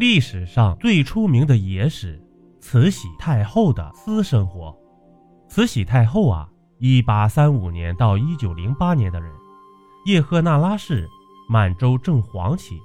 [0.00, 2.18] 历史上最出名的野史——
[2.58, 4.74] 慈禧太后的私生活。
[5.46, 6.48] 慈禧太后啊，
[6.78, 9.30] 一八三五年到一九零八年的人，
[10.06, 11.06] 叶赫那拉氏，
[11.50, 12.80] 满洲正黄旗，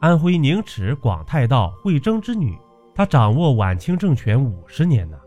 [0.00, 2.56] 安徽宁池广泰道惠征之女。
[2.94, 5.18] 她掌握晚清政权五十年呢，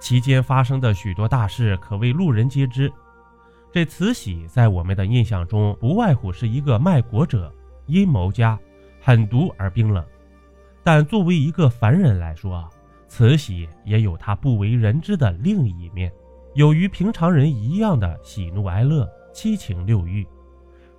[0.00, 2.92] 期间发生的许多大事可谓路人皆知。
[3.70, 7.54] 这慈禧在我们的印象中，不外乎是一个卖国者、
[7.86, 8.58] 阴谋家，
[9.00, 10.04] 狠毒而冰冷。
[10.84, 12.70] 但作为一个凡人来说啊，
[13.08, 16.12] 慈禧也有她不为人知的另一面，
[16.54, 20.26] 有与平常人一样的喜怒哀乐、七情六欲。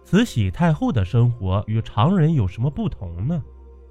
[0.04, 3.42] 慈禧太后的生活与常人有什么不同呢？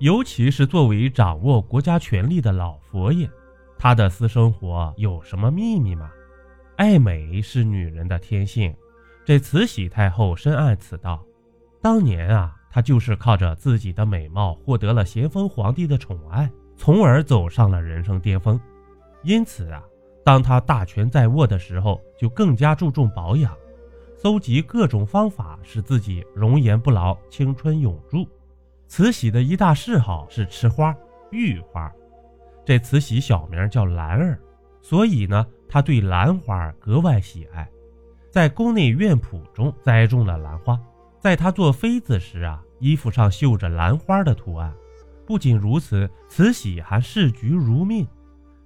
[0.00, 3.30] 尤其是作为掌握国家权力的老佛爷，
[3.78, 6.10] 她的私生活有什么秘密吗？
[6.76, 8.74] 爱美是女人的天性，
[9.24, 11.24] 这慈禧太后深谙此道。
[11.80, 18.60] 当年啊，她就是靠着自己的美貌获得了咸丰皇帝的宠爱，从而走上了人生巅峰。
[19.22, 19.80] 因此啊，
[20.24, 23.56] 当她大权在握的时候，就更加注重保养，
[24.16, 28.26] 搜集各种方法，使自己容颜不老、青春永驻。
[28.88, 30.92] 慈禧的一大嗜好是吃花，
[31.30, 31.88] 玉花。
[32.64, 34.36] 这慈禧小名叫兰儿，
[34.82, 35.46] 所以呢。
[35.68, 37.68] 她对兰花格外喜爱，
[38.30, 40.76] 在宫内院圃中栽种了兰花。
[41.24, 44.70] 在他做妃子时啊，衣服上绣着兰花的图案。
[45.24, 48.06] 不仅如此，慈禧还视菊如命。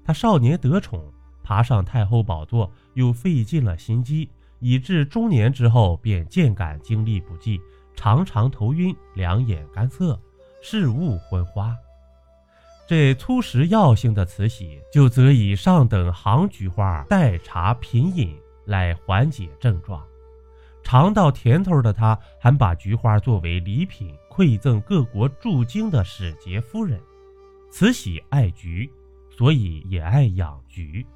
[0.05, 1.01] 她少年得宠，
[1.45, 7.61] 爬上太后宝座又费尽了心机，以致中年之后便渐感精力不济，
[7.95, 10.21] 常常头晕，两眼干涩，
[10.61, 11.73] 视物昏花。
[12.89, 20.05] 这粗食药性的慈禧，就则以上等行菊花代茶品饮来缓解症状。
[20.89, 26.99] 尝到甜头的他，还把菊花作为礼品馈赠各国驻京的使节夫人。
[27.71, 28.91] 慈禧爱菊，
[29.29, 31.07] 所以也爱养菊，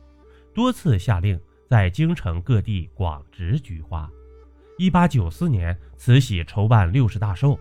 [0.53, 4.11] 多次下令在京城各地广植菊花。
[4.77, 7.59] 一八九四年，慈禧筹办六十大寿，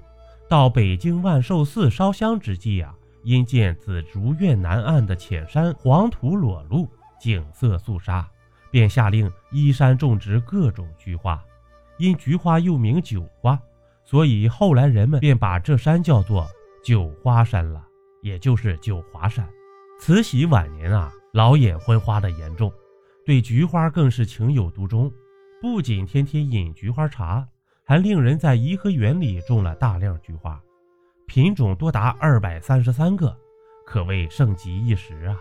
[0.49, 2.93] 到北京万寿寺烧香之际啊。
[3.23, 6.89] 因见紫竹院南岸的浅山黄土裸露，
[7.21, 8.29] 景色肃杀，
[8.69, 11.41] 便下令依山种植各种菊花。
[12.01, 13.59] 因菊花又名九花，
[14.03, 16.47] 所以后来人们便把这山叫做
[16.83, 17.85] 九花山了，
[18.23, 19.47] 也就是九华山。
[19.99, 22.73] 慈禧晚年啊，老眼昏花的严重，
[23.23, 25.11] 对菊花更是情有独钟，
[25.61, 27.47] 不仅天天饮菊花茶，
[27.85, 30.59] 还令人在颐和园里种了大量菊花。
[31.27, 33.37] 品种多达二百三十三个，
[33.85, 35.37] 可谓盛极一时啊！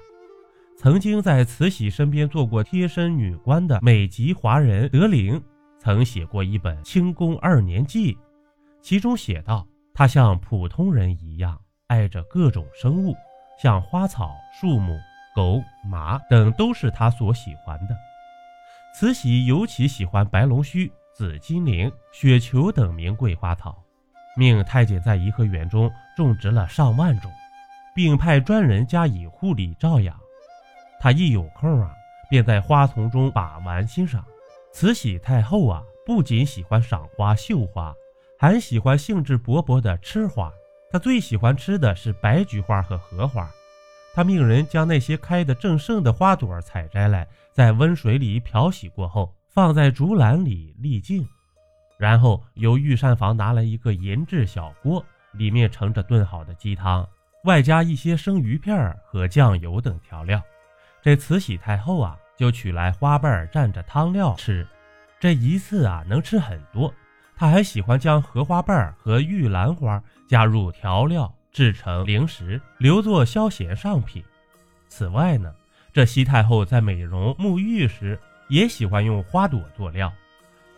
[0.77, 5.43] 曾经在慈禧身边做过贴身女官的美籍华人德龄，
[5.81, 8.15] 曾写过一本《清宫二年记》，
[8.83, 13.17] 其中写道：他像普通人一样爱着各种生物，
[13.59, 15.01] 像花草、树木、
[15.35, 15.59] 狗、
[15.89, 17.97] 马等都是他所喜欢的。
[18.95, 23.83] 慈禧尤其喜欢白龙须、紫金铃、雪球等名贵花草。
[24.37, 27.33] 命太监在颐和园中种植了上万种，
[27.95, 30.15] 并派专人加以护理照养。
[31.01, 31.91] 他一有空啊，
[32.29, 34.23] 便在花丛中把玩欣赏。
[34.73, 37.95] 慈禧太后啊，不仅喜欢赏花绣花，
[38.39, 40.53] 还喜欢兴致勃勃地吃花。
[40.91, 43.51] 她最喜欢吃的是白菊花和荷花。
[44.15, 51.27] 她命人将那些开得正盛的花朵采摘来，在温水里漂洗过后，放在竹篮里沥净。
[51.99, 57.07] 然后由御膳房拿来一个银制小锅，里面盛着炖好的鸡汤，
[57.45, 60.41] 外加一些生鱼片和酱油等调料。
[61.03, 64.67] 这慈禧太后啊，就取来花瓣蘸着汤料吃。
[65.19, 66.91] 这一次啊，能吃很多。
[67.37, 74.25] 他还喜欢将荷花瓣和玉兰花加入调料，制成零食，留作消闲上品。
[74.89, 75.55] 此外呢，
[75.93, 78.19] 这西太后在美容沐浴时，
[78.49, 80.11] 也喜欢用花朵做料。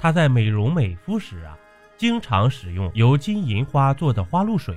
[0.01, 1.57] 她在美容美肤时啊，
[1.97, 4.77] 经常使用由金银花做的花露水，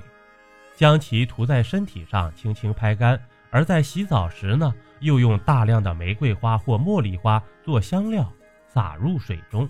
[0.76, 3.18] 将其涂在身体上，轻轻拍干；
[3.50, 8.30] 而在洗澡时呢，又用大量的玫瑰花或茉莉花做香料，
[8.66, 9.68] 撒入水中，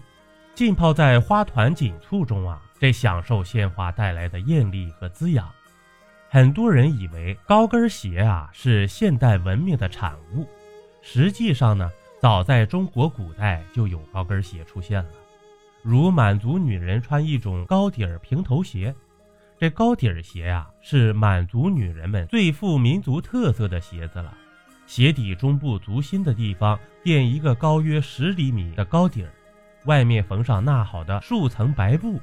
[0.54, 5.50] 浸泡在花团锦簇中啊，这享受鲜花带来的艳丽和滋养。
[6.28, 10.46] 很多人以为高跟鞋啊是现代文明的产物，
[11.02, 11.90] 实际上呢，
[12.20, 15.10] 早在中国古代就有高跟鞋出现了。
[15.82, 18.92] 如满族女人穿一种高底儿平头鞋，
[19.56, 24.36] 这高底儿鞋呀是满族女人们最富民族特色的鞋子了。
[24.86, 29.32] 鞋底中部足心的地方垫一个高约十厘米的高底儿，
[29.84, 32.20] 外面缝上纳好的数层白布。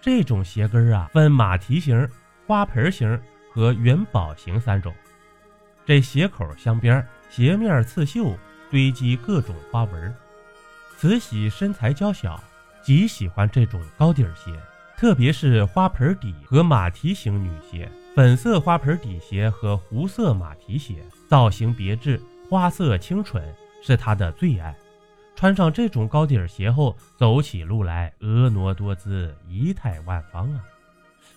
[0.00, 2.06] 这种鞋跟儿啊分马蹄形、
[2.46, 3.18] 花盆形
[3.50, 4.94] 和元宝形三种。
[5.86, 8.36] 这鞋口镶边，鞋面刺绣，
[8.70, 10.14] 堆积各种花纹。
[10.96, 12.42] 慈禧身材娇小，
[12.82, 14.52] 极喜欢这种高底儿鞋，
[14.96, 17.90] 特别是花盆底和马蹄形女鞋。
[18.14, 23.52] 粉色花盆底鞋和湖色马蹄鞋，造型别致，花色清纯，
[23.82, 24.72] 是她的最爱。
[25.34, 30.62] 穿上这种高底鞋后，走起路来婀娜多姿，仪态万方啊！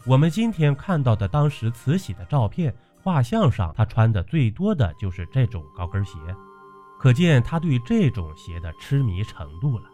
[0.06, 2.71] 我们今天看到的当时慈禧的照片、
[3.01, 6.12] 画像上，她穿的最多的就是这种高跟鞋，
[7.00, 9.85] 可见她对这种鞋的痴迷程度了。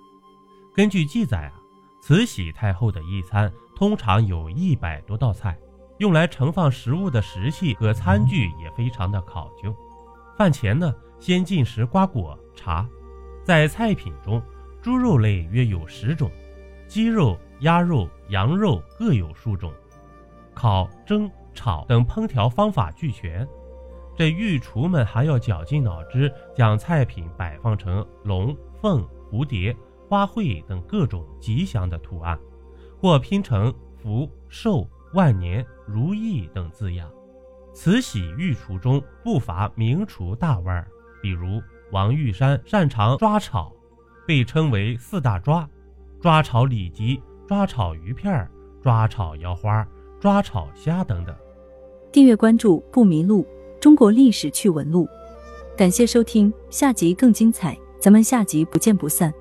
[0.75, 1.53] 根据记载啊，
[2.01, 5.57] 慈禧太后的一餐通常有一百多道菜。
[6.03, 9.73] 用来盛放食物的食器和餐具也非常的考究。
[10.37, 12.85] 饭前呢，先进食瓜果茶。
[13.41, 14.43] 在菜品中，
[14.81, 16.29] 猪肉类约有十种，
[16.89, 19.71] 鸡肉、鸭肉、羊肉各有数种，
[20.53, 23.47] 烤、蒸、炒等烹调方法俱全。
[24.17, 29.73] 这御厨们还要绞尽脑汁，将菜品摆放成龙、凤、蝴蝶、
[30.09, 32.37] 花卉等各种吉祥的图案，
[32.99, 34.85] 或拼成福寿。
[35.13, 37.09] 万年如意等字样，
[37.73, 40.87] 慈禧御厨中不乏名厨大腕儿，
[41.21, 41.61] 比如
[41.91, 43.71] 王玉山擅长抓炒，
[44.27, 45.69] 被称为四大抓：
[46.19, 48.49] 抓炒里脊、抓炒鱼片儿、
[48.81, 49.87] 抓炒腰花、
[50.19, 51.35] 抓炒虾等等。
[52.11, 53.45] 订阅关注不迷路，
[53.79, 55.07] 中国历史趣闻录。
[55.75, 59.33] 感谢收听，下集更精彩，咱们下集不见不散。